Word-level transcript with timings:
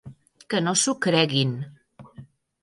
Que 0.53 0.61
no 0.67 0.73
s’ho 0.83 0.95
creguin. 1.07 1.53